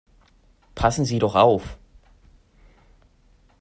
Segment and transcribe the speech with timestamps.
[0.73, 1.77] Passen Sie doch auf!